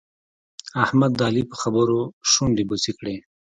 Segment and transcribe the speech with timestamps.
[0.83, 1.99] احمد د علي په خبرو
[2.31, 3.15] شونډې بوڅې کړې.